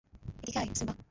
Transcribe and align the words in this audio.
এদিকে 0.43 0.59
আয়, 0.61 0.69
সিম্বা! 0.77 0.93